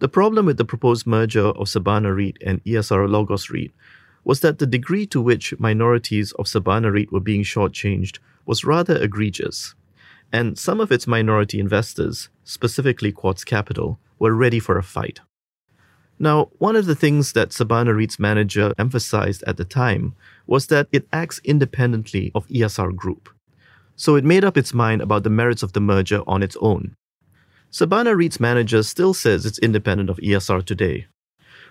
The 0.00 0.08
problem 0.08 0.46
with 0.46 0.56
the 0.56 0.64
proposed 0.64 1.06
merger 1.06 1.46
of 1.46 1.68
Sabana 1.68 2.14
REIT 2.16 2.38
and 2.44 2.64
ESR 2.64 3.08
Logos 3.08 3.50
REIT 3.50 3.72
was 4.24 4.40
that 4.40 4.58
the 4.58 4.66
degree 4.66 5.06
to 5.06 5.20
which 5.20 5.54
minorities 5.60 6.32
of 6.32 6.46
Sabana 6.46 6.92
REIT 6.92 7.12
were 7.12 7.20
being 7.20 7.44
shortchanged 7.44 8.18
was 8.46 8.64
rather 8.64 8.96
egregious 8.96 9.74
and 10.34 10.58
some 10.58 10.80
of 10.80 10.90
its 10.90 11.06
minority 11.06 11.60
investors, 11.60 12.28
specifically 12.42 13.12
Quartz 13.12 13.44
Capital, 13.44 14.00
were 14.18 14.34
ready 14.34 14.58
for 14.58 14.76
a 14.76 14.82
fight. 14.82 15.20
Now, 16.18 16.50
one 16.58 16.74
of 16.74 16.86
the 16.86 16.96
things 16.96 17.34
that 17.34 17.50
Sabana 17.50 17.94
REIT's 17.94 18.18
manager 18.18 18.74
emphasized 18.76 19.44
at 19.46 19.58
the 19.58 19.64
time 19.64 20.16
was 20.44 20.66
that 20.66 20.88
it 20.90 21.06
acts 21.12 21.40
independently 21.44 22.32
of 22.34 22.48
ESR 22.48 22.96
Group. 22.96 23.28
So 23.94 24.16
it 24.16 24.24
made 24.24 24.44
up 24.44 24.56
its 24.56 24.74
mind 24.74 25.02
about 25.02 25.22
the 25.22 25.30
merits 25.30 25.62
of 25.62 25.72
the 25.72 25.80
merger 25.80 26.22
on 26.26 26.42
its 26.42 26.56
own. 26.60 26.96
Sabana 27.70 28.16
REIT's 28.16 28.40
manager 28.40 28.82
still 28.82 29.14
says 29.14 29.46
it's 29.46 29.60
independent 29.60 30.10
of 30.10 30.16
ESR 30.16 30.64
today, 30.64 31.06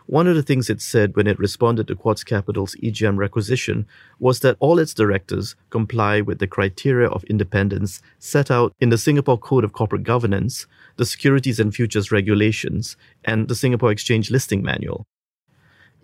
one 0.05 0.27
of 0.27 0.35
the 0.35 0.43
things 0.43 0.69
it 0.69 0.81
said 0.81 1.15
when 1.15 1.27
it 1.27 1.39
responded 1.39 1.87
to 1.87 1.95
Quartz 1.95 2.23
Capital's 2.23 2.75
EGM 2.75 3.17
requisition 3.17 3.87
was 4.19 4.39
that 4.39 4.57
all 4.59 4.79
its 4.79 4.93
directors 4.93 5.55
comply 5.69 6.19
with 6.21 6.39
the 6.39 6.47
criteria 6.47 7.07
of 7.07 7.23
independence 7.25 8.01
set 8.19 8.51
out 8.51 8.73
in 8.79 8.89
the 8.89 8.97
Singapore 8.97 9.37
Code 9.37 9.63
of 9.63 9.73
Corporate 9.73 10.03
Governance, 10.03 10.67
the 10.97 11.05
Securities 11.05 11.59
and 11.59 11.73
Futures 11.73 12.11
Regulations, 12.11 12.97
and 13.23 13.47
the 13.47 13.55
Singapore 13.55 13.91
Exchange 13.91 14.29
Listing 14.29 14.61
Manual. 14.61 15.05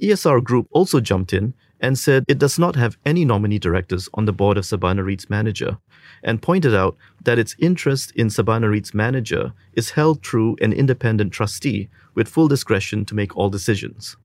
ESR 0.02 0.42
Group 0.44 0.68
also 0.72 1.00
jumped 1.02 1.34
in 1.34 1.54
and 1.80 1.98
said 1.98 2.24
it 2.28 2.38
does 2.38 2.60
not 2.60 2.76
have 2.76 2.98
any 3.06 3.26
nominee 3.26 3.60
directors 3.60 4.10
on 4.14 4.26
the 4.26 4.34
board 4.34 4.58
of 4.58 4.66
Sabana 4.66 5.04
REIT's 5.04 5.30
manager, 5.30 5.78
and 6.24 6.42
pointed 6.42 6.76
out 6.76 6.98
that 7.24 7.40
its 7.40 7.56
interest 7.60 8.12
in 8.16 8.28
Sabana 8.28 8.70
REIT's 8.70 8.94
manager 8.94 9.54
is 9.74 9.92
held 9.92 10.26
through 10.26 10.58
an 10.62 10.74
independent 10.74 11.32
trustee 11.32 11.90
with 12.16 12.28
full 12.28 12.48
discretion 12.48 13.06
to 13.06 13.16
make 13.16 13.36
all 13.36 13.50
decisions. 13.50 14.18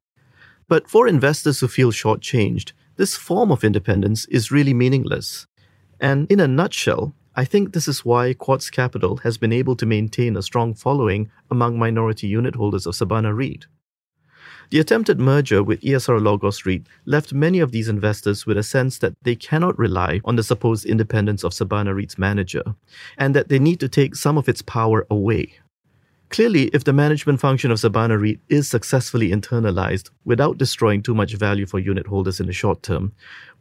But 0.68 0.88
for 0.88 1.06
investors 1.06 1.60
who 1.60 1.68
feel 1.68 1.92
shortchanged, 1.92 2.72
this 2.96 3.16
form 3.16 3.52
of 3.52 3.64
independence 3.64 4.24
is 4.26 4.50
really 4.50 4.74
meaningless. 4.74 5.46
And 6.00 6.30
in 6.30 6.40
a 6.40 6.48
nutshell, 6.48 7.14
I 7.36 7.44
think 7.44 7.72
this 7.72 7.88
is 7.88 8.04
why 8.04 8.32
Quartz 8.32 8.70
Capital 8.70 9.16
has 9.18 9.38
been 9.38 9.52
able 9.52 9.74
to 9.76 9.86
maintain 9.86 10.36
a 10.36 10.42
strong 10.42 10.72
following 10.72 11.30
among 11.50 11.78
minority 11.78 12.28
unit 12.28 12.54
holders 12.54 12.86
of 12.86 12.94
Sabana 12.94 13.36
REIT. 13.36 13.66
The 14.70 14.80
attempted 14.80 15.20
merger 15.20 15.62
with 15.62 15.80
ESR 15.82 16.20
Logos 16.20 16.64
REIT 16.64 16.86
left 17.04 17.32
many 17.32 17.60
of 17.60 17.72
these 17.72 17.88
investors 17.88 18.46
with 18.46 18.56
a 18.56 18.62
sense 18.62 18.98
that 18.98 19.14
they 19.22 19.36
cannot 19.36 19.78
rely 19.78 20.20
on 20.24 20.36
the 20.36 20.42
supposed 20.42 20.86
independence 20.86 21.44
of 21.44 21.52
Sabana 21.52 21.94
REIT's 21.94 22.18
manager, 22.18 22.62
and 23.18 23.34
that 23.34 23.48
they 23.48 23.58
need 23.58 23.80
to 23.80 23.88
take 23.88 24.16
some 24.16 24.38
of 24.38 24.48
its 24.48 24.62
power 24.62 25.06
away. 25.10 25.54
Clearly, 26.30 26.64
if 26.72 26.84
the 26.84 26.92
management 26.92 27.40
function 27.40 27.70
of 27.70 27.78
Sabana 27.78 28.20
REIT 28.20 28.40
is 28.48 28.68
successfully 28.68 29.30
internalized 29.30 30.10
without 30.24 30.58
destroying 30.58 31.02
too 31.02 31.14
much 31.14 31.34
value 31.34 31.66
for 31.66 31.78
unit 31.78 32.06
holders 32.06 32.40
in 32.40 32.46
the 32.46 32.52
short 32.52 32.82
term, 32.82 33.12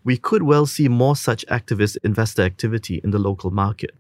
we 0.04 0.18
could 0.18 0.44
well 0.44 0.66
see 0.66 0.88
more 0.88 1.16
such 1.16 1.46
activist 1.48 1.98
investor 2.04 2.42
activity 2.42 3.00
in 3.04 3.12
the 3.12 3.20
local 3.20 3.52
market 3.52 3.92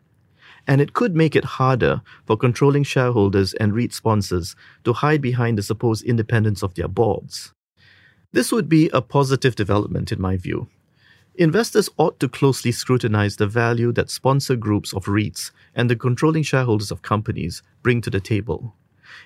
and 0.67 0.81
it 0.81 0.93
could 0.93 1.15
make 1.15 1.35
it 1.35 1.43
harder 1.43 2.01
for 2.25 2.37
controlling 2.37 2.83
shareholders 2.83 3.53
and 3.55 3.73
REIT 3.73 3.93
sponsors 3.93 4.55
to 4.83 4.93
hide 4.93 5.21
behind 5.21 5.57
the 5.57 5.63
supposed 5.63 6.03
independence 6.03 6.63
of 6.63 6.75
their 6.75 6.87
boards. 6.87 7.53
This 8.31 8.51
would 8.51 8.67
be 8.67 8.89
a 8.89 9.01
positive 9.01 9.55
development, 9.55 10.11
in 10.11 10.19
my 10.19 10.37
view. 10.37 10.67
Investors 11.35 11.89
ought 11.97 12.19
to 12.19 12.29
closely 12.29 12.71
scrutinize 12.71 13.37
the 13.37 13.47
value 13.47 13.91
that 13.93 14.11
sponsor 14.11 14.55
groups 14.55 14.93
of 14.93 15.05
REITs 15.05 15.51
and 15.75 15.89
the 15.89 15.95
controlling 15.95 16.43
shareholders 16.43 16.91
of 16.91 17.01
companies 17.01 17.63
bring 17.81 18.01
to 18.01 18.09
the 18.09 18.19
table. 18.19 18.75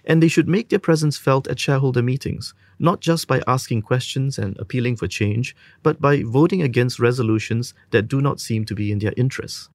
And 0.06 0.24
they 0.24 0.27
should 0.27 0.48
make 0.48 0.70
their 0.70 0.79
presence 0.79 1.17
felt 1.17 1.48
at 1.48 1.60
shareholder 1.60 2.01
meetings, 2.01 2.53
not 2.79 3.00
just 3.01 3.27
by 3.27 3.41
asking 3.48 3.82
questions 3.82 4.38
and 4.38 4.58
appealing 4.58 4.96
for 4.96 5.08
change, 5.08 5.56
but 5.84 6.01
by 6.01 6.24
voting 6.24 6.62
against 6.62 7.00
resolutions 7.00 7.74
that 7.91 8.08
do 8.08 8.22
not 8.22 8.39
seem 8.39 8.65
to 8.65 8.75
be 8.75 8.91
in 8.91 9.00
their 9.00 9.13
interests. 9.17 9.70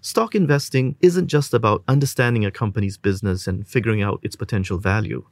Stock 0.00 0.34
investing 0.34 0.96
isn't 1.00 1.26
just 1.26 1.52
about 1.52 1.82
understanding 1.88 2.44
a 2.44 2.50
company's 2.50 2.96
business 2.96 3.46
and 3.46 3.66
figuring 3.66 4.00
out 4.00 4.20
its 4.22 4.36
potential 4.36 4.78
value. 4.78 5.24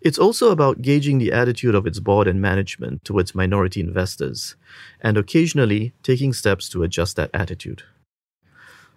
It's 0.00 0.18
also 0.18 0.50
about 0.50 0.82
gauging 0.82 1.18
the 1.18 1.32
attitude 1.32 1.74
of 1.74 1.86
its 1.86 2.00
board 2.00 2.28
and 2.28 2.40
management 2.40 3.04
towards 3.04 3.34
minority 3.34 3.80
investors, 3.80 4.56
and 5.00 5.16
occasionally 5.16 5.92
taking 6.02 6.32
steps 6.32 6.68
to 6.70 6.82
adjust 6.82 7.16
that 7.16 7.30
attitude. 7.34 7.82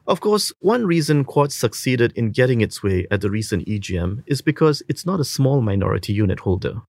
Of 0.07 0.19
course, 0.19 0.51
one 0.59 0.85
reason 0.85 1.23
Quartz 1.23 1.55
succeeded 1.55 2.11
in 2.15 2.31
getting 2.31 2.61
its 2.61 2.81
way 2.81 3.07
at 3.11 3.21
the 3.21 3.29
recent 3.29 3.67
EGM 3.67 4.23
is 4.25 4.41
because 4.41 4.81
it's 4.89 5.05
not 5.05 5.19
a 5.19 5.25
small 5.25 5.61
minority 5.61 6.13
unit 6.13 6.39
holder. 6.39 6.81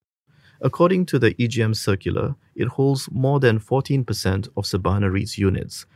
According 0.62 1.06
to 1.06 1.18
the 1.18 1.34
EGM 1.34 1.76
circular, 1.76 2.36
it 2.54 2.68
holds 2.68 3.10
more 3.10 3.40
than 3.40 3.60
14% 3.60 4.48
of 4.56 4.64
Sabana 4.64 5.12
REIT's 5.12 5.36
units. 5.36 5.86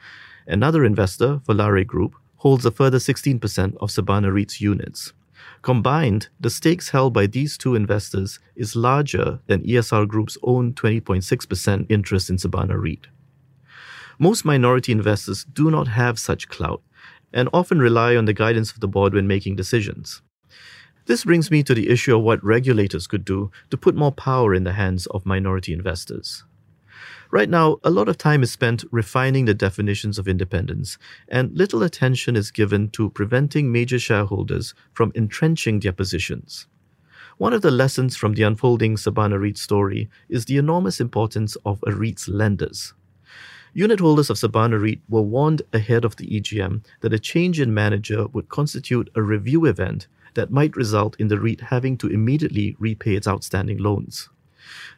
Another 0.47 0.85
investor, 0.85 1.41
Volare 1.47 1.87
Group, 1.87 2.15
holds 2.47 2.65
a 2.65 2.71
further 2.71 2.99
16% 2.99 3.75
of 3.81 3.91
Sabana 3.91 4.33
REIT's 4.33 4.61
units. 4.61 5.13
Combined, 5.63 6.29
the 6.39 6.49
stakes 6.49 6.91
held 6.91 7.13
by 7.13 7.27
these 7.27 7.59
two 7.59 7.75
investors 7.75 8.39
is 8.55 8.77
larger 8.77 9.41
than 9.49 9.65
ESR 9.65 10.07
Group's 10.07 10.39
own 10.45 10.73
20.6% 10.73 11.87
interest 11.89 12.31
in 12.31 12.37
Sabana 12.37 12.81
REIT. 12.81 13.09
Most 14.21 14.45
minority 14.45 14.93
investors 14.93 15.45
do 15.61 15.73
not 15.73 15.89
have 15.89 16.21
such 16.21 16.47
clout 16.47 16.83
and 17.33 17.49
often 17.53 17.81
rely 17.81 18.15
on 18.15 18.27
the 18.27 18.41
guidance 18.45 18.71
of 18.71 18.79
the 18.79 18.95
board 18.97 19.13
when 19.13 19.27
making 19.27 19.57
decisions. 19.57 20.23
This 21.07 21.25
brings 21.25 21.51
me 21.51 21.65
to 21.65 21.75
the 21.75 21.89
issue 21.89 22.15
of 22.17 22.23
what 22.23 22.45
regulators 22.45 23.09
could 23.09 23.25
do 23.25 23.51
to 23.71 23.77
put 23.77 23.97
more 23.97 24.13
power 24.13 24.55
in 24.55 24.63
the 24.63 24.75
hands 24.75 25.07
of 25.07 25.27
minority 25.27 25.73
investors. 25.73 26.45
Right 27.37 27.51
now, 27.51 27.77
a 27.85 27.91
lot 27.91 28.09
of 28.09 28.17
time 28.17 28.43
is 28.43 28.51
spent 28.51 28.87
refining 28.91 29.45
the 29.45 29.53
definitions 29.53 30.19
of 30.19 30.27
independence, 30.27 30.97
and 31.29 31.53
little 31.53 31.83
attention 31.83 32.35
is 32.35 32.51
given 32.51 32.89
to 32.93 33.11
preventing 33.11 33.71
major 33.71 33.99
shareholders 33.99 34.73
from 34.95 35.13
entrenching 35.15 35.81
their 35.81 35.93
positions. 35.93 36.67
One 37.37 37.53
of 37.53 37.61
the 37.61 37.71
lessons 37.71 38.17
from 38.17 38.33
the 38.33 38.43
unfolding 38.43 38.97
Sabana 38.97 39.39
REIT 39.39 39.59
story 39.59 40.09
is 40.31 40.47
the 40.47 40.57
enormous 40.57 40.99
importance 40.99 41.57
of 41.57 41.85
a 41.87 41.93
REIT's 41.93 42.27
lenders. 42.27 42.95
Unit 43.75 44.01
holders 44.01 44.31
of 44.31 44.39
Sabana 44.39 44.81
REIT 44.81 45.03
were 45.07 45.21
warned 45.21 45.61
ahead 45.75 46.07
of 46.07 46.17
the 46.17 46.41
EGM 46.41 46.87
that 47.03 47.13
a 47.13 47.19
change 47.19 47.61
in 47.61 47.75
manager 47.75 48.29
would 48.29 48.49
constitute 48.49 49.11
a 49.15 49.21
review 49.21 49.67
event 49.67 50.07
that 50.33 50.51
might 50.51 50.75
result 50.75 51.15
in 51.21 51.29
the 51.29 51.39
REIT 51.39 51.61
having 51.61 51.99
to 51.99 52.09
immediately 52.09 52.77
repay 52.79 53.15
its 53.15 53.29
outstanding 53.29 53.77
loans. 53.77 54.31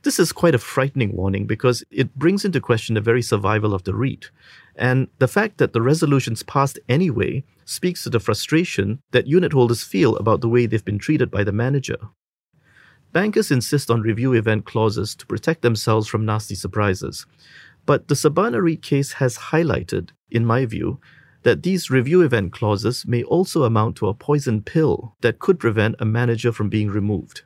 This 0.03 0.19
is 0.19 0.33
quite 0.33 0.55
a 0.55 0.59
frightening 0.59 1.17
warning 1.17 1.47
because 1.47 1.85
it 1.91 2.15
brings 2.15 2.45
into 2.45 2.61
question 2.61 2.95
the 2.95 3.01
very 3.01 3.23
survival 3.23 3.75
of 3.75 3.85
the 3.85 3.95
REIT. 3.95 4.31
And 4.77 5.09
the 5.19 5.29
fact 5.29 5.59
that 5.59 5.73
the 5.73 5.83
resolutions 5.83 6.43
passed 6.43 6.79
anyway 6.89 7.45
speaks 7.65 8.05
to 8.05 8.11
the 8.11 8.21
frustration 8.21 9.01
that 9.11 9.27
unit 9.27 9.53
holders 9.53 9.83
feel 9.83 10.17
about 10.17 10.41
the 10.41 10.49
way 10.49 10.67
they've 10.67 10.85
been 10.85 10.99
treated 10.99 11.31
by 11.31 11.45
the 11.45 11.53
manager. 11.53 11.99
Bankers 13.13 13.51
insist 13.51 13.91
on 13.91 14.03
review 14.03 14.35
event 14.35 14.67
clauses 14.67 15.15
to 15.17 15.27
protect 15.27 15.63
themselves 15.63 16.09
from 16.09 16.27
nasty 16.27 16.55
surprises. 16.55 17.27
But 17.87 18.09
the 18.09 18.15
Sabana 18.15 18.63
REIT 18.63 18.83
case 18.83 19.13
has 19.13 19.39
highlighted, 19.39 20.11
in 20.31 20.45
my 20.45 20.67
view, 20.67 21.01
that 21.43 21.63
these 21.63 21.91
review 21.91 22.21
event 22.21 22.53
clauses 22.53 23.07
may 23.07 23.23
also 23.23 23.65
amount 23.65 23.97
to 23.97 24.09
a 24.09 24.15
poison 24.15 24.63
pill 24.63 25.17
that 25.23 25.39
could 25.39 25.59
prevent 25.59 25.97
a 25.99 26.05
manager 26.05 26.53
from 26.53 26.69
being 26.69 26.91
removed. 26.91 27.43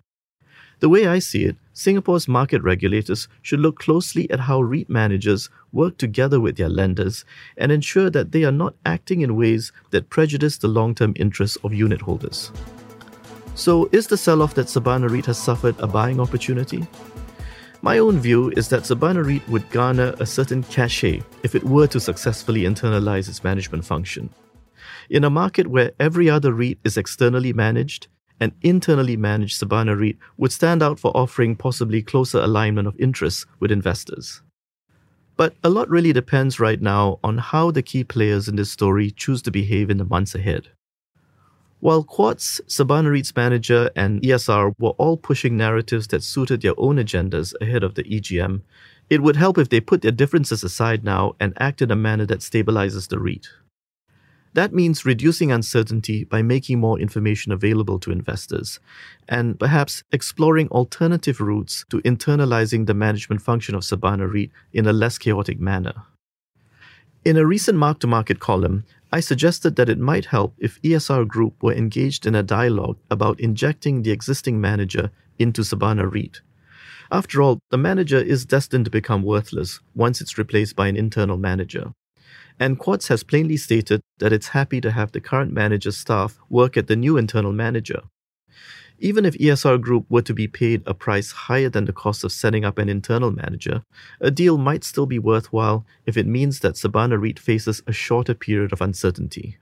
The 0.82 0.88
way 0.88 1.06
I 1.06 1.20
see 1.20 1.44
it, 1.44 1.54
Singapore's 1.72 2.26
market 2.26 2.60
regulators 2.60 3.28
should 3.40 3.60
look 3.60 3.78
closely 3.78 4.28
at 4.32 4.40
how 4.40 4.60
REIT 4.60 4.90
managers 4.90 5.48
work 5.70 5.96
together 5.96 6.40
with 6.40 6.56
their 6.56 6.68
lenders 6.68 7.24
and 7.56 7.70
ensure 7.70 8.10
that 8.10 8.32
they 8.32 8.42
are 8.42 8.50
not 8.50 8.74
acting 8.84 9.20
in 9.20 9.36
ways 9.36 9.70
that 9.92 10.10
prejudice 10.10 10.58
the 10.58 10.66
long 10.66 10.96
term 10.96 11.12
interests 11.14 11.56
of 11.62 11.72
unit 11.72 12.00
holders. 12.00 12.50
So, 13.54 13.88
is 13.92 14.08
the 14.08 14.16
sell 14.16 14.42
off 14.42 14.54
that 14.54 14.66
Sabana 14.66 15.08
REIT 15.08 15.26
has 15.26 15.38
suffered 15.38 15.78
a 15.78 15.86
buying 15.86 16.18
opportunity? 16.18 16.84
My 17.80 17.98
own 17.98 18.18
view 18.18 18.50
is 18.56 18.68
that 18.70 18.82
Sabana 18.82 19.24
REIT 19.24 19.48
would 19.48 19.70
garner 19.70 20.16
a 20.18 20.26
certain 20.26 20.64
cachet 20.64 21.22
if 21.44 21.54
it 21.54 21.62
were 21.62 21.86
to 21.86 22.00
successfully 22.00 22.62
internalize 22.62 23.28
its 23.28 23.44
management 23.44 23.84
function. 23.84 24.30
In 25.10 25.22
a 25.22 25.30
market 25.30 25.68
where 25.68 25.92
every 26.00 26.28
other 26.28 26.52
REIT 26.52 26.78
is 26.82 26.96
externally 26.96 27.52
managed, 27.52 28.08
an 28.42 28.52
internally 28.60 29.16
managed 29.16 29.60
Sabana 29.60 29.96
REIT 29.96 30.18
would 30.36 30.50
stand 30.50 30.82
out 30.82 30.98
for 30.98 31.16
offering 31.16 31.54
possibly 31.54 32.02
closer 32.02 32.40
alignment 32.40 32.88
of 32.88 32.98
interests 32.98 33.46
with 33.60 33.70
investors. 33.70 34.42
But 35.36 35.54
a 35.62 35.70
lot 35.70 35.88
really 35.88 36.12
depends 36.12 36.58
right 36.58 36.82
now 36.82 37.20
on 37.22 37.38
how 37.38 37.70
the 37.70 37.82
key 37.82 38.02
players 38.02 38.48
in 38.48 38.56
this 38.56 38.72
story 38.72 39.12
choose 39.12 39.42
to 39.42 39.52
behave 39.52 39.90
in 39.90 39.98
the 39.98 40.04
months 40.04 40.34
ahead. 40.34 40.70
While 41.78 42.02
Quartz, 42.02 42.60
Sabana 42.66 43.12
REIT's 43.12 43.34
manager, 43.36 43.90
and 43.94 44.20
ESR 44.22 44.74
were 44.76 44.96
all 44.98 45.16
pushing 45.16 45.56
narratives 45.56 46.08
that 46.08 46.24
suited 46.24 46.62
their 46.62 46.74
own 46.78 46.96
agendas 46.96 47.54
ahead 47.60 47.84
of 47.84 47.94
the 47.94 48.02
EGM, 48.04 48.62
it 49.08 49.22
would 49.22 49.36
help 49.36 49.56
if 49.56 49.68
they 49.68 49.80
put 49.80 50.02
their 50.02 50.10
differences 50.10 50.64
aside 50.64 51.04
now 51.04 51.34
and 51.38 51.54
act 51.60 51.80
in 51.80 51.92
a 51.92 51.96
manner 51.96 52.26
that 52.26 52.40
stabilizes 52.40 53.08
the 53.08 53.20
REIT. 53.20 53.46
That 54.54 54.74
means 54.74 55.06
reducing 55.06 55.50
uncertainty 55.50 56.24
by 56.24 56.42
making 56.42 56.78
more 56.78 57.00
information 57.00 57.52
available 57.52 57.98
to 58.00 58.10
investors, 58.10 58.80
and 59.28 59.58
perhaps 59.58 60.02
exploring 60.12 60.68
alternative 60.68 61.40
routes 61.40 61.86
to 61.88 62.02
internalizing 62.02 62.86
the 62.86 62.94
management 62.94 63.40
function 63.40 63.74
of 63.74 63.82
Sabana 63.82 64.30
REIT 64.30 64.50
in 64.72 64.86
a 64.86 64.92
less 64.92 65.16
chaotic 65.16 65.58
manner. 65.58 65.94
In 67.24 67.36
a 67.36 67.46
recent 67.46 67.78
mark 67.78 68.00
to 68.00 68.06
market 68.06 68.40
column, 68.40 68.84
I 69.10 69.20
suggested 69.20 69.76
that 69.76 69.88
it 69.88 69.98
might 69.98 70.26
help 70.26 70.54
if 70.58 70.82
ESR 70.82 71.26
Group 71.28 71.62
were 71.62 71.72
engaged 71.72 72.26
in 72.26 72.34
a 72.34 72.42
dialogue 72.42 72.98
about 73.10 73.40
injecting 73.40 74.02
the 74.02 74.10
existing 74.10 74.60
manager 74.60 75.10
into 75.38 75.62
Sabana 75.62 76.12
REIT. 76.12 76.40
After 77.10 77.40
all, 77.40 77.58
the 77.70 77.78
manager 77.78 78.18
is 78.18 78.44
destined 78.44 78.86
to 78.86 78.90
become 78.90 79.22
worthless 79.22 79.80
once 79.94 80.20
it's 80.20 80.36
replaced 80.36 80.76
by 80.76 80.88
an 80.88 80.96
internal 80.96 81.36
manager. 81.36 81.92
And 82.58 82.78
Quartz 82.78 83.08
has 83.08 83.22
plainly 83.22 83.56
stated 83.56 84.00
that 84.18 84.32
it's 84.32 84.48
happy 84.48 84.80
to 84.80 84.90
have 84.90 85.12
the 85.12 85.20
current 85.20 85.52
manager's 85.52 85.96
staff 85.96 86.38
work 86.48 86.76
at 86.76 86.86
the 86.86 86.96
new 86.96 87.16
internal 87.16 87.52
manager. 87.52 88.02
Even 88.98 89.24
if 89.24 89.36
ESR 89.38 89.80
Group 89.80 90.06
were 90.08 90.22
to 90.22 90.32
be 90.32 90.46
paid 90.46 90.82
a 90.86 90.94
price 90.94 91.32
higher 91.32 91.68
than 91.68 91.86
the 91.86 91.92
cost 91.92 92.22
of 92.22 92.30
setting 92.30 92.64
up 92.64 92.78
an 92.78 92.88
internal 92.88 93.32
manager, 93.32 93.82
a 94.20 94.30
deal 94.30 94.58
might 94.58 94.84
still 94.84 95.06
be 95.06 95.18
worthwhile 95.18 95.84
if 96.06 96.16
it 96.16 96.26
means 96.26 96.60
that 96.60 96.76
Sabana 96.76 97.20
REIT 97.20 97.38
faces 97.38 97.82
a 97.86 97.92
shorter 97.92 98.34
period 98.34 98.72
of 98.72 98.80
uncertainty. 98.80 99.58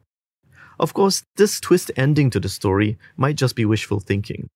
Of 0.79 0.93
course, 0.93 1.23
this 1.37 1.59
twist 1.59 1.91
ending 1.97 2.29
to 2.31 2.41
the 2.41 2.51
story 2.51 2.99
might 3.17 3.37
just 3.37 3.57
be 3.57 3.65
wishful 3.65 4.01
thinking. 4.01 4.49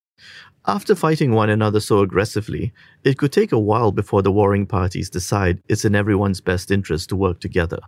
After 0.66 0.94
fighting 0.94 1.32
one 1.32 1.50
another 1.50 1.80
so 1.80 2.00
aggressively, 2.00 2.72
it 3.04 3.18
could 3.18 3.32
take 3.32 3.52
a 3.52 3.58
while 3.58 3.92
before 3.92 4.22
the 4.22 4.32
warring 4.32 4.66
parties 4.66 5.10
decide 5.10 5.62
it's 5.68 5.84
in 5.84 5.94
everyone's 5.94 6.40
best 6.40 6.70
interest 6.70 7.08
to 7.08 7.16
work 7.16 7.40
together. 7.40 7.80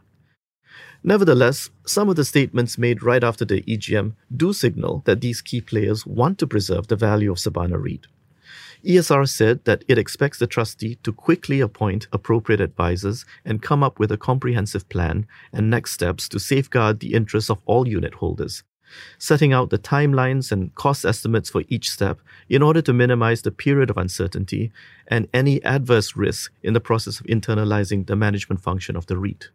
Nevertheless, 1.03 1.71
some 1.87 2.09
of 2.09 2.17
the 2.17 2.25
statements 2.25 2.79
made 2.79 3.03
right 3.03 3.23
after 3.23 3.45
the 3.45 3.63
EGM 3.63 4.15
do 4.37 4.53
signal 4.53 5.03
that 5.05 5.21
these 5.21 5.41
key 5.41 5.61
players 5.61 6.05
want 6.05 6.39
to 6.39 6.47
preserve 6.47 6.89
the 6.89 6.97
value 6.97 7.31
of 7.31 7.39
Sabana 7.39 7.81
REIT. 7.81 8.07
ESR 8.85 9.29
said 9.29 9.65
that 9.65 9.85
it 9.89 9.99
expects 9.99 10.39
the 10.39 10.47
trustee 10.47 10.97
to 11.03 11.13
quickly 11.13 11.61
appoint 11.61 12.07
appropriate 12.13 12.61
advisors 12.61 13.25
and 13.45 13.63
come 13.63 13.83
up 13.83 13.99
with 13.99 14.13
a 14.13 14.17
comprehensive 14.17 14.89
plan 14.89 15.27
and 15.53 15.71
next 15.71 15.93
steps 15.93 16.29
to 16.29 16.39
safeguard 16.39 17.01
the 17.01 17.15
interests 17.15 17.51
of 17.51 17.59
all 17.67 17.89
unit 17.89 18.15
holders, 18.15 18.63
setting 19.19 19.53
out 19.53 19.71
the 19.71 19.79
timelines 19.79 20.53
and 20.53 20.75
cost 20.75 21.05
estimates 21.05 21.51
for 21.51 21.65
each 21.69 21.91
step 21.91 22.21
in 22.49 22.63
order 22.63 22.83
to 22.83 22.93
minimize 22.93 23.43
the 23.43 23.51
period 23.51 23.91
of 23.91 23.97
uncertainty 23.97 24.71
and 25.09 25.29
any 25.33 25.63
adverse 25.65 26.17
risk 26.17 26.53
in 26.63 26.73
the 26.73 26.81
process 26.81 27.19
of 27.19 27.27
internalizing 27.27 28.07
the 28.07 28.17
management 28.17 28.61
function 28.61 28.97
of 28.97 29.07
the 29.07 29.17
REIT. 29.17 29.51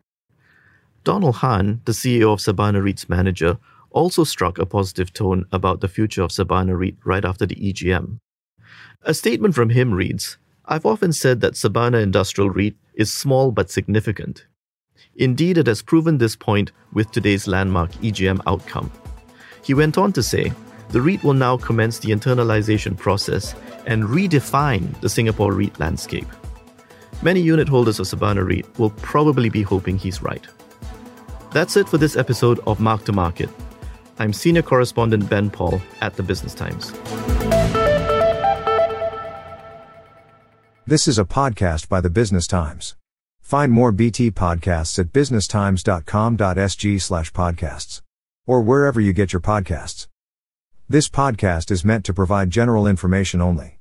Donald 1.04 1.38
Han, 1.38 1.82
the 1.86 1.92
CEO 1.92 2.34
of 2.34 2.40
Sabana 2.40 2.84
REIT's 2.84 3.10
manager, 3.10 3.58
also 3.90 4.24
struck 4.24 4.58
a 4.58 4.66
positive 4.66 5.12
tone 5.12 5.46
about 5.52 5.82
the 5.82 5.88
future 5.88 6.22
of 6.22 6.30
Sabana 6.32 6.78
REIT 6.78 6.96
right 7.04 7.26
after 7.26 7.46
the 7.46 7.56
EGM. 7.56 8.20
A 9.04 9.14
statement 9.14 9.56
from 9.56 9.70
him 9.70 9.94
reads 9.94 10.38
I've 10.66 10.86
often 10.86 11.12
said 11.12 11.42
that 11.42 11.54
Sabana 11.54 12.02
Industrial 12.02 12.50
REIT 12.50 12.76
is 12.94 13.12
small 13.12 13.52
but 13.52 13.72
significant. 13.72 14.46
Indeed, 15.16 15.58
it 15.58 15.68
has 15.68 15.82
proven 15.82 16.18
this 16.18 16.36
point 16.36 16.72
with 16.94 17.12
today's 17.12 17.48
landmark 17.48 17.92
EGM 17.94 18.40
outcome. 18.46 18.92
He 19.64 19.74
went 19.74 19.98
on 19.98 20.14
to 20.14 20.24
say, 20.24 20.54
the 20.90 21.02
REIT 21.02 21.24
will 21.24 21.34
now 21.34 21.58
commence 21.58 22.00
the 22.00 22.12
internalization 22.12 22.98
process 22.98 23.56
and 23.88 24.04
redefine 24.04 25.00
the 25.02 25.10
Singapore 25.10 25.54
REIT 25.54 25.80
landscape. 25.80 26.28
Many 27.24 27.42
unit 27.42 27.68
holders 27.68 28.00
of 28.00 28.08
Sabana 28.08 28.48
REIT 28.48 28.80
will 28.80 28.92
probably 28.92 29.50
be 29.50 29.62
hoping 29.64 29.98
he's 29.98 30.22
right. 30.22 30.46
That's 31.52 31.76
it 31.76 31.90
for 31.90 31.98
this 31.98 32.16
episode 32.16 32.60
of 32.66 32.80
Mark 32.80 33.04
to 33.06 33.12
Market. 33.12 33.50
I'm 34.20 34.34
senior 34.34 34.62
correspondent 34.62 35.28
Ben 35.30 35.50
Paul 35.50 35.82
at 36.00 36.16
the 36.16 36.24
Business 36.24 36.54
Times. 36.54 36.92
This 40.86 41.08
is 41.08 41.18
a 41.20 41.26
podcast 41.26 41.90
by 41.90 42.00
the 42.02 42.10
Business 42.10 42.48
Times. 42.48 42.96
Find 43.42 43.72
more 43.72 43.92
BT 43.92 44.32
podcasts 44.32 44.98
at 44.98 45.08
businesstimes.com.sg/podcasts 45.08 48.02
or 48.48 48.62
wherever 48.62 49.02
you 49.02 49.14
get 49.14 49.34
your 49.34 49.42
podcasts. 49.42 50.08
This 50.88 51.10
podcast 51.10 51.72
is 51.72 51.86
meant 51.86 52.06
to 52.06 52.14
provide 52.14 52.50
general 52.50 52.88
information 52.88 53.42
only. 53.42 53.81